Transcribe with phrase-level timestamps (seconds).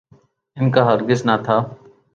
[0.57, 1.57] ان کا ہرگز نہ تھا۔